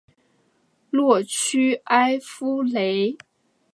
[0.89, 3.15] 洛屈埃夫雷。